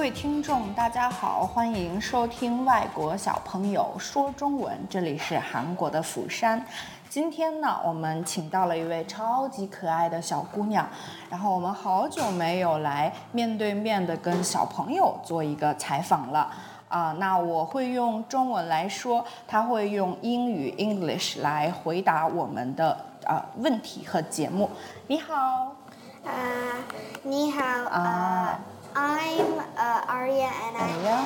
[0.00, 6.64] 各位听众，大家好，欢迎收听外国小朋友说中文，这里是韩国的釜山。
[7.10, 10.88] 今天呢，我们请到了一位超级可爱的小姑娘，
[11.28, 16.50] 然后我们好久没有来面对面的跟小朋友做一个采访了
[16.88, 17.14] 啊。
[17.18, 24.70] 那我会用中文来说，她会用英语 English 来回答我们的啊问题和节目。
[25.08, 25.34] 你好，
[26.24, 26.32] 啊，
[27.22, 28.39] 你好啊
[30.29, 31.25] uh, Arya and Arya.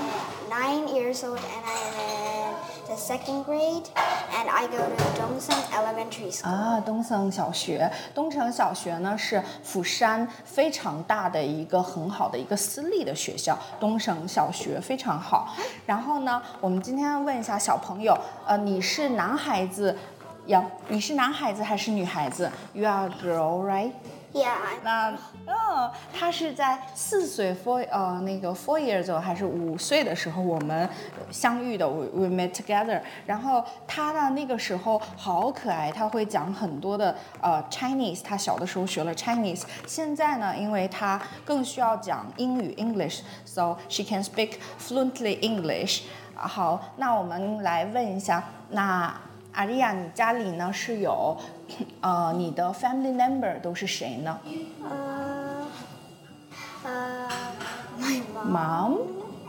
[0.49, 2.55] I'm nine years old and I'm in
[2.88, 3.88] the second grade
[4.34, 6.49] and I go to Dongsan Elementary School.
[6.49, 15.55] 啊，东森小学，东城小学呢是釜山非常大的一个很好的一个私立的学校，东城小学非常好。
[15.85, 19.98] 然后呢，我们今天问一下小朋友，呃，你是男孩子
[20.48, 20.63] 呀？
[20.88, 22.49] 你是男孩子还是女孩子？
[22.74, 23.91] You are a girl, right？
[24.82, 25.10] 那
[25.46, 30.88] 嗯，他是在四岁 four 呃那个 four years old 还是五岁的时候我们
[31.30, 33.01] 相遇的，we we met together。
[33.24, 39.62] 然后他呢那个时候好可爱，他会讲很多的呃 Chinese，他小的时候学了 Chinese。
[39.87, 46.02] 现在呢，因为他更需要讲英语 English，so she can speak fluently English。
[46.35, 49.15] 好，那我们来问一下，那
[49.55, 51.37] 阿丽亚，你家里呢是有，
[52.02, 54.41] 呃，你的 family member 都是谁呢？
[54.83, 55.66] 呃
[56.85, 57.29] 呃
[58.01, 58.99] ，my mom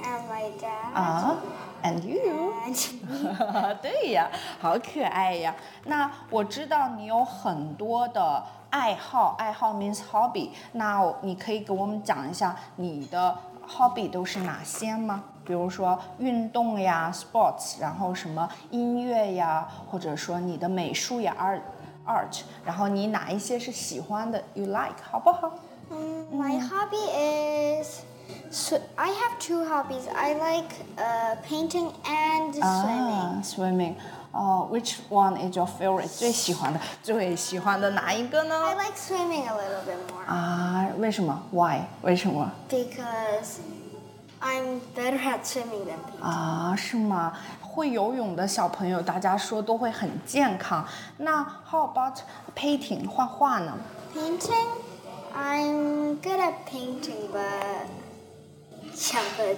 [0.04, 1.36] and my dad
[1.84, 2.54] and you。
[3.82, 5.56] 对呀，好可爱呀。
[5.86, 10.50] 那我知道你有很多的爱好，爱好 means hobby。
[10.74, 13.36] 那你可以给我们讲一下你的
[13.68, 15.24] hobby 都是哪些吗？
[15.45, 21.61] 比如说运动呀，sports，然后什么音乐呀，或者说你的美术呀，art
[22.07, 25.53] art，然后你哪一些是喜欢的，you like，好不好？
[25.91, 28.03] Um, my hobby is.
[28.53, 30.07] So I have two hobbies.
[30.15, 32.63] I like uh, painting and swimming.
[32.63, 33.95] 啊，swimming。
[34.31, 36.07] 哦、w h i c h one is your favorite？
[36.07, 38.55] 最喜欢的，最喜欢的哪一个呢？
[38.65, 40.25] I like swimming a little bit more.
[40.33, 41.43] 啊，为什么？
[41.51, 41.81] Why？
[42.03, 42.49] 为什么？
[42.69, 43.59] because
[44.41, 46.23] I'm better at swimming than painting.
[46.23, 47.33] 啊，是吗？
[47.61, 50.85] 会游泳的小朋友，大家说都会很健康。
[51.19, 52.19] 那 How about
[52.57, 53.09] painting？
[53.09, 53.79] 画画呢？
[54.15, 54.67] Painting,
[55.37, 57.87] I'm good at painting, but
[58.97, 59.57] yeah, but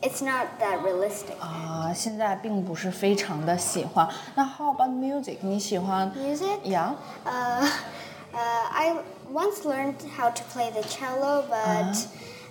[0.00, 1.38] it's not that realistic.
[1.40, 4.08] 啊，现在并不是非常的喜欢。
[4.34, 5.36] 那 How about music？
[5.42, 6.64] 你喜欢 Music?
[6.64, 6.94] 呀？
[7.24, 7.64] Uh,
[8.32, 8.38] uh,
[8.72, 8.96] I
[9.32, 12.06] once learned how to play the cello, but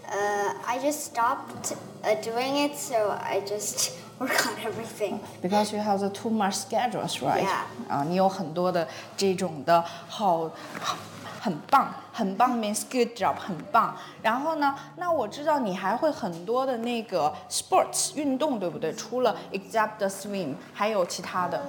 [0.10, 5.20] uh, I just stopped uh, doing it, so I just work on everything.
[5.42, 7.44] Because you have the too much schedules, right?
[7.44, 7.64] Yeah.
[7.90, 10.98] 啊，你有很多的这种的好，好
[11.42, 13.96] 很棒，很棒 means good job，很棒。
[14.22, 18.94] 然后呢，那我知道你还会很多的那个 sports 运动，对不对？
[18.94, 21.60] 除了 except the swim，还有其他的，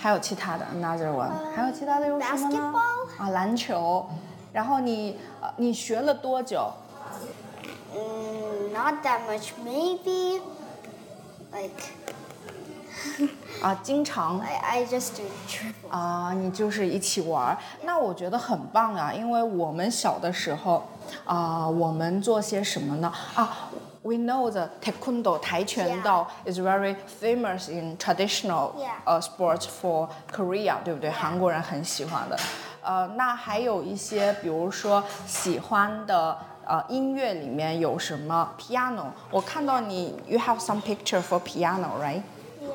[0.00, 3.22] 还有其他的 another one，还有其他的有什么呢 Basketball？
[3.22, 4.08] 啊，篮球。
[4.52, 6.72] 然后你呃，你学了多久？
[7.94, 10.40] Mm, not that much, maybe
[11.52, 11.82] like
[13.62, 15.90] 啊，经常 I, I just do dribble.
[15.90, 20.86] 啊，你就是一起玩儿，那我觉得很棒啊，因为我们小的时候
[21.24, 23.12] 啊，我们做些什么呢？
[23.34, 23.70] 啊，
[24.02, 28.90] we know the taekwondo 跆拳道 is very famous in traditional Yeah.
[29.04, 31.10] 呃 sports for Korea，对不对？
[31.10, 32.36] 韩国人很喜欢的。
[32.82, 36.38] 呃，那还有一些，比如说喜欢的
[36.71, 39.07] 呃音乐里面有什么 piano？
[39.29, 42.21] 我看到你 you have some picture for piano，right？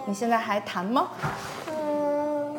[0.04, 1.08] 你现在还弹吗
[1.66, 2.58] ？Um,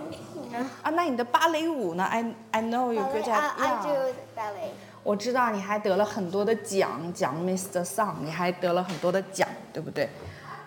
[0.52, 0.66] no.
[0.82, 3.84] 啊，那你的芭蕾舞呢？I I know you good Ballet, at I, I。
[3.84, 3.90] do
[4.36, 4.72] ballet.
[5.04, 7.86] 我知道你还得了很多的奖，奖 Mr.
[7.86, 10.10] Song，你还得了很多的奖，对不对？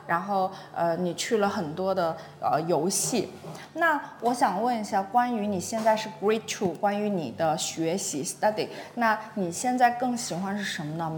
[0.10, 3.32] 然后呃，你去了很多的呃游戏。
[3.74, 11.12] 那我想问一下，关于你现在是 Grade Two，关于你的学习 study，那你现在更喜欢是什么呢？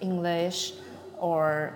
[0.00, 0.72] Math、English
[1.20, 1.70] or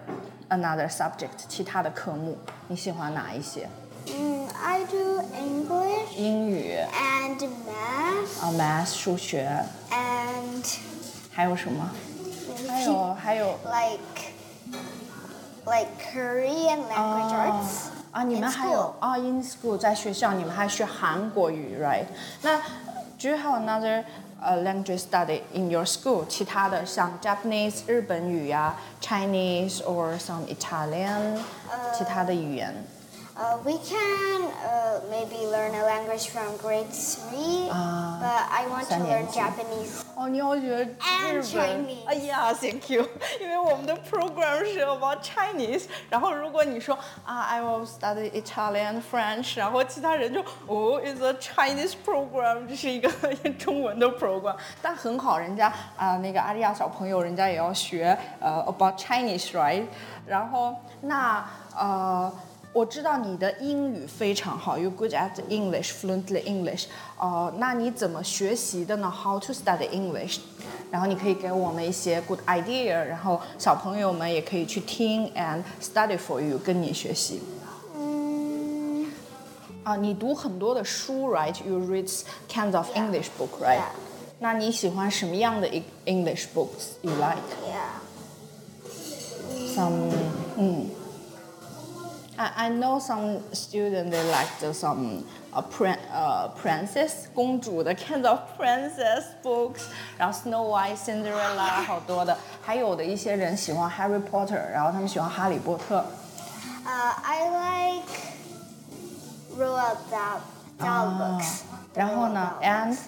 [0.48, 1.46] another subject？
[1.48, 2.36] 其他的科目
[2.68, 3.68] 你喜欢哪一些？
[4.06, 9.50] Mm, I do English 英语 and math 啊，Math 数学，
[9.90, 10.78] and
[11.30, 11.90] 还有什么？
[12.66, 14.31] 还有还有 like
[15.66, 17.88] like Korean language arts.
[18.10, 18.92] 啊，你们 in 还有 school.
[19.00, 22.06] 啊，in school 在学校你们还学韩国语，right？
[22.42, 22.56] 那
[23.20, 24.04] do you have another
[24.40, 26.24] 呃 language study in your school？
[26.26, 31.36] 其他的像 Japanese 日本语呀，Chinese or some Italian，
[31.96, 32.72] 其他的语言
[33.35, 38.87] uh, we can uh, maybe learn a language from grade three, uh, but I want
[38.89, 40.05] to learn Japanese.
[40.15, 40.95] Oh, you want to learn
[41.43, 42.05] Chinese?
[42.05, 43.07] Uh, Aria, thank you.
[43.39, 45.87] Because our program is about Chinese.
[46.11, 46.93] Then, if you say,
[47.25, 52.67] "I will study Italian, French," then other people say, "Oh, it's a Chinese program.
[52.69, 53.03] This is a Chinese program." But it's good.
[53.03, 54.55] The Aria 小朋友 also wants to program，这是一个中文的 program。
[54.81, 59.85] 但很好，人家啊那个阿丽雅小朋友，人家也要学呃 about Chinese，right？
[60.27, 61.43] 然后那
[61.75, 62.31] 呃。
[62.74, 66.84] 我知道你的英语非常好，you good at English, fluently English。
[67.18, 69.10] 呃，那你怎么学习的呢？
[69.10, 70.38] How to study English？
[70.90, 77.40] 然后你可以给我们一些 good idea，然后小朋友们也可以去听 and study for you，跟你学习。
[77.96, 79.06] Mm,
[79.82, 82.08] 啊，你读很多的书，right？You read
[82.48, 83.78] kinds of English book, right？
[83.78, 83.84] Yeah.
[84.38, 87.42] 那你喜欢什么样的 Eng- English books you like？
[87.66, 87.98] yeah.
[92.32, 92.38] some mm.
[92.38, 98.28] I, I know some student they like the some uh, prin, uh, princess 公主的 kinds
[98.28, 99.82] of princess books，
[100.16, 106.04] 然后 Snow White、Cinderella 好多的，还有的一些人喜欢 Harry Potter，然后他们喜欢哈利波特。
[106.86, 108.08] Uh, I like
[109.58, 110.40] Roald Dahl,
[110.78, 111.18] Dahl Ah.
[111.18, 111.60] books.
[111.94, 112.98] 然后呢 Roald Dahl ，and books.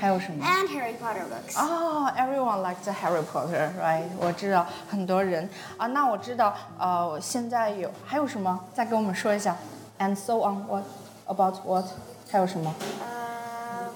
[0.00, 0.44] 还有什么？
[0.44, 1.58] and Harry Potter books.
[1.58, 4.04] 哦、e v e r y o n e likes Harry Potter，right？
[4.20, 5.48] 我知道很多人
[5.78, 8.60] 啊，那我知道，呃，现在有还有什么？
[8.74, 9.56] 再给我们说一下。
[9.98, 10.84] And so on what
[11.26, 11.86] about what？
[12.30, 12.74] 还有什么？
[13.00, 13.94] Um,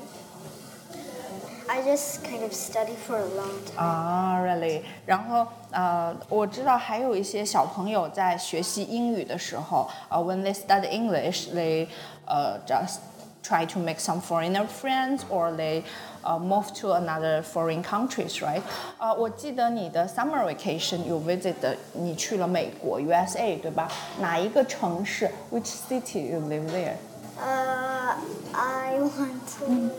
[1.69, 3.77] I just kind of study for a long time.
[3.77, 11.87] 啊、r e a l l y 然后呃，我知道还有一些小朋友在学习英语的时候，呃，when they study English，they
[12.27, 12.97] 呃 just
[13.45, 15.83] try to make some foreigner friends or they
[16.23, 18.63] uh, move to another foreign countries, right?
[18.99, 21.55] 呃，我记得你的 summer vacation you visit
[21.95, 23.89] 你去了美国 USA 对吧？
[24.21, 25.31] 哪一个城市？
[25.51, 26.95] Which city you live there？
[27.43, 28.15] Uh,
[28.53, 29.91] I want to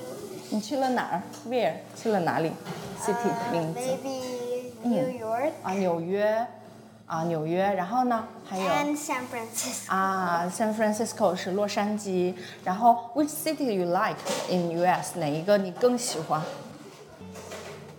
[0.52, 1.22] 你去了哪儿？
[1.50, 1.74] Where？
[1.96, 2.52] 去了哪里？
[3.02, 3.80] City uh, 名字？
[3.80, 6.46] maybe New York 啊，纽约，
[7.07, 9.93] 啊，纽约，然后呢，还有 and San Francisco.
[9.93, 14.17] 啊，San Francisco 是洛杉矶，然后 Which city you like
[14.51, 15.17] in US？
[15.17, 16.43] 哪一个你更喜欢？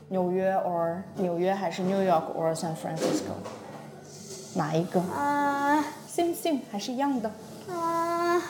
[0.10, 3.36] 纽约 or 纽约还是 New York or San Francisco？
[4.56, 7.32] 哪一个 Uh,？Same same 还是一样的
[7.70, 8.42] uh, 啊？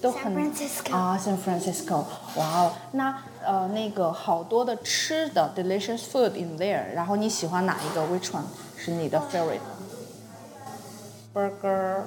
[0.00, 0.94] 都 San 很 Francisco.
[0.94, 2.04] 啊，San Francisco，
[2.36, 8.02] 哇哦，那呃那个好多的吃的 delicious food in there，然后你喜欢哪一个？
[8.06, 8.42] Which one
[8.76, 12.02] 是你的 favorite？Burger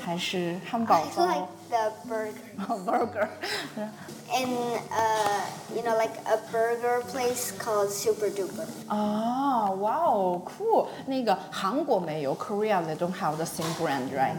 [0.00, 2.32] 还是汉堡 I 包 like the burger.
[2.84, 3.28] ？Burger，
[4.30, 4.50] In
[4.90, 5.40] uh,
[5.74, 8.66] you know, like a burger place called Super Duper.
[8.88, 14.36] 啊，哇哦，cool，那个韩国没有，Korea they don't have the same brand，right？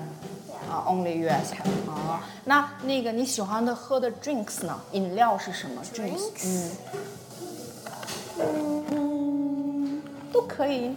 [0.69, 2.21] 啊，only US have 啊。
[2.45, 4.79] 那那个你喜欢的喝的 drinks 呢？
[4.91, 6.71] 饮料是什么 Drinks?
[8.39, 10.01] 嗯嗯，
[10.31, 10.95] 都可以。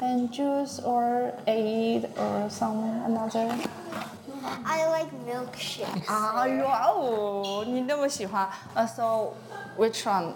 [0.00, 3.50] And juice or aid or some another。
[4.64, 6.06] I like milkshakes.
[6.06, 9.32] 啊，哇哦，你那么喜欢呃，so
[9.76, 10.32] which one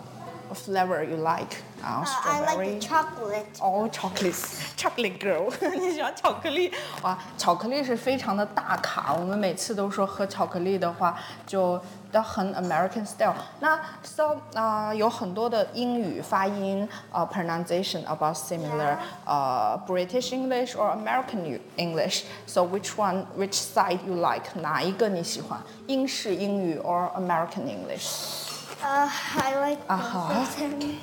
[0.52, 1.58] flavor you like？
[1.86, 3.46] 啊 Uh, I like ，strawberry the。chocolate.
[3.60, 6.72] 哦、c h o c o l a t e chocolate girl，你喜欢巧克力？
[7.02, 11.16] 哇，巧克力是非常的大卡，我们每次都说喝巧克力的话，
[11.46, 11.80] 就
[12.12, 13.34] 都很 American style。
[13.60, 24.44] 那 so 啊、有很多的英语发音啊、pronunciation about similar 呃、British English or American English。So which one, which side you like？
[24.60, 25.60] 哪一个你喜欢？
[25.88, 28.50] 英式英语 or American English？
[28.84, 29.08] Uh,
[29.40, 30.38] I like both Uh-huh.
[30.40, 30.94] of them.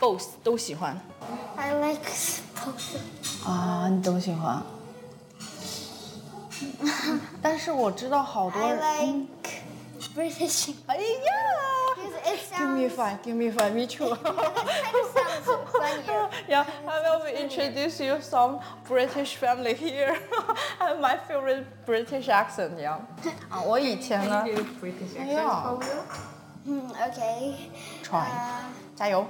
[0.00, 0.96] Both 都喜欢
[1.56, 2.02] I like
[2.54, 2.96] both.
[3.44, 3.48] them.
[3.50, 4.62] 啊，你都喜欢。
[7.42, 8.78] 但是我知道好多 I 人。
[8.80, 9.50] like
[10.14, 10.72] British.
[10.86, 11.02] 哎呀
[12.58, 14.16] Give me five, give me five, me too.
[16.48, 20.16] Yeah, I will introduce you some British family here.
[20.80, 22.98] I have my favorite British accent, yeah.
[23.48, 24.44] 啊，我以前呢
[24.80, 25.90] ，British 哎 accent 呀 for you?
[26.66, 27.54] Hmm, okay.
[28.04, 29.26] try，Uh, 加油，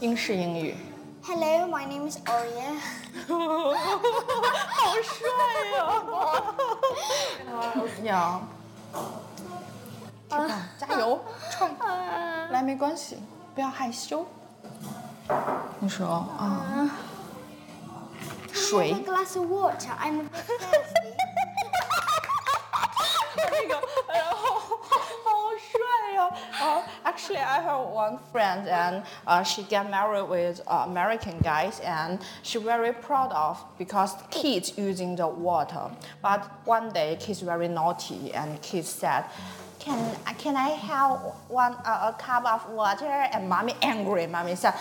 [0.00, 0.74] 英式英语。
[1.22, 2.76] hello, my name is Oria.
[4.74, 5.28] 好帅
[8.02, 8.02] 呀！
[8.02, 8.40] 呀，
[10.28, 11.70] 挺棒，加油，try，
[12.50, 13.18] 来没关系，
[13.54, 14.26] 不要害羞。
[15.78, 16.90] 你说啊
[18.52, 19.90] 水 a glass of water?
[20.00, 21.14] I'm thirsty.
[27.34, 32.18] Actually, I have one friend, and uh, she got married with uh, American guys, and
[32.42, 35.90] she very proud of because kids using the water.
[36.20, 39.24] But one day, kids very naughty, and kids said,
[39.78, 44.26] "Can can I have one uh, a cup of water?" And mommy angry.
[44.26, 44.74] Mommy said.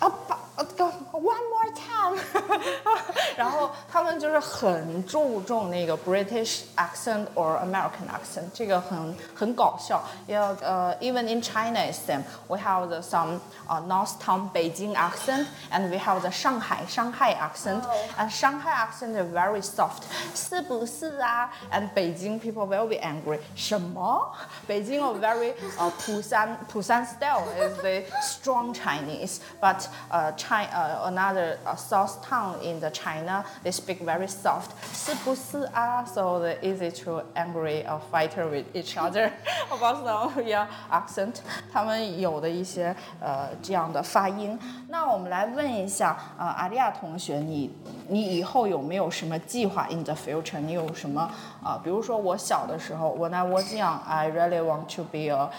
[0.00, 0.10] Uh,
[0.58, 2.14] uh, one more time。
[3.35, 10.03] 然后他们就是很注重那个 British accent or American accent，这个很很搞笑。
[10.27, 12.23] 要呃、uh,，even in China is same.
[12.47, 17.33] We have the some uh, North Town Beijing accent and we have the Shanghai Shanghai
[17.33, 17.83] accent.
[18.17, 20.03] And Shanghai accent is very soft.
[20.35, 21.49] 是不是啊？
[21.71, 23.39] And Beijing people will be angry.
[23.55, 24.31] 什么？
[24.67, 31.75] 北京 a very 呃、uh, 釜山釜山 style is the strong Chinese, but uh, China, uh, another uh,
[31.75, 34.70] south town in the China, China, they speak very soft.
[34.92, 36.04] 是不是啊?
[36.04, 39.30] So they're easy to angry or fight with each other
[39.70, 41.36] about some yeah accent.
[41.72, 44.58] 他们有的一些呃这样的发音。
[44.88, 47.74] 那我们来问一下，呃，阿丽雅同学，你
[48.08, 51.22] 你以后有没有什么计划？In the future，你有什么
[51.62, 51.80] 啊、呃？
[51.82, 55.50] 比如说我小的时候，When I was young, I really want to be a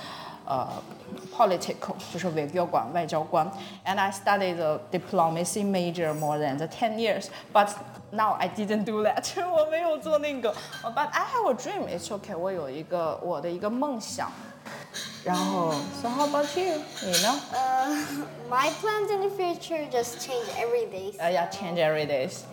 [0.49, 0.69] uh,
[1.37, 3.51] political，就是外交官、外交官。
[3.85, 7.69] And I studied the diplomacy major more than the ten years, but
[8.11, 10.55] now I didn't do that 我没有做那个。
[10.83, 11.89] But I have a dream.
[11.89, 12.37] It's okay.
[12.37, 14.31] 我有一个我的一个梦想。
[15.25, 16.81] 然后，So how about you？
[17.03, 17.41] 你呢？
[17.53, 17.87] 呃、
[18.51, 21.13] uh,，My plans in the future just change every day.
[21.19, 22.29] Uh, yeah, change every day.
[22.29, 22.51] So.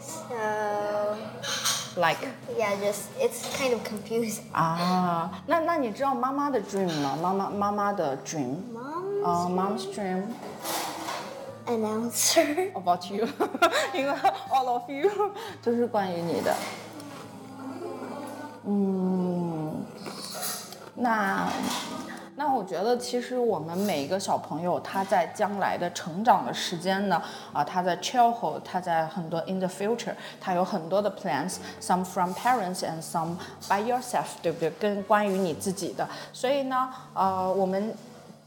[1.96, 2.26] Like.
[2.58, 4.44] Yeah, just it's kind of confusing.
[4.54, 7.18] 啊，那那你知道妈妈的 dream 吗？
[7.22, 8.56] 妈妈妈妈的 dream。
[8.74, 10.24] Mom's 呃、uh,，mom's dream
[11.68, 12.72] announcer.
[12.74, 13.28] about you，
[13.94, 14.14] 因为
[14.50, 15.10] all of you
[15.62, 16.56] 就是关于你的。
[18.66, 19.86] 嗯，
[20.96, 21.50] 那那
[22.57, 27.23] 我觉得其实我们每一个小朋友他在将来的成长的时间呢，
[27.53, 33.37] 啊，他在 childhood，他在很多 in the future，他有很多的 plans，some from parents and some
[33.69, 34.71] by yourself，对不对？
[34.81, 37.95] 跟关于你自己的，所以呢，呃，我们。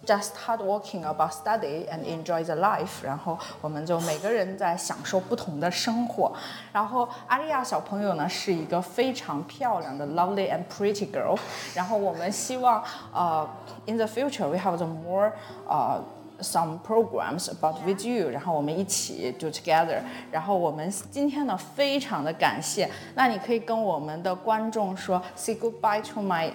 [0.10, 3.04] just hard working about study and enjoy the life。
[3.04, 6.32] 然后我们就每个人在享受不同的生活。
[6.74, 11.38] 然后阿丽雅小朋友呢是一个非常漂亮的 lovely and pretty girl.
[11.76, 13.48] 然后我们希望呃
[13.86, 15.32] in the future we have the more
[15.68, 16.02] 呃。
[16.42, 20.00] some programs about with you，然后我们一起 do together。
[20.32, 22.90] 然后我们今天呢，非常的感谢。
[23.14, 26.50] 那你可以跟我们的观众说 say goodbye to my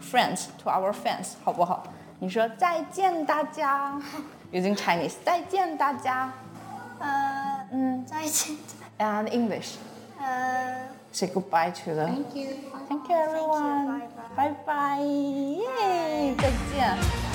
[0.00, 1.82] friends, to our fans，好不好？
[2.18, 4.00] 你说再见，大家。
[4.52, 6.32] Using Chinese，再见大家。
[6.98, 8.56] 呃，嗯，再见。
[8.98, 9.74] And English。
[10.18, 12.06] 呃，Say goodbye to the。
[12.06, 12.48] Thank you。
[12.88, 14.00] Thank you, everyone.
[14.34, 14.64] Bye bye.
[14.66, 16.34] Bye bye.
[16.38, 17.25] 再见。